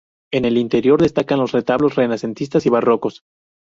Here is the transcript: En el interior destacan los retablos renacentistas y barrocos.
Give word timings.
En 0.33 0.45
el 0.45 0.57
interior 0.57 0.99
destacan 0.99 1.37
los 1.37 1.51
retablos 1.51 1.93
renacentistas 1.93 2.65
y 2.65 2.69
barrocos. 2.71 3.21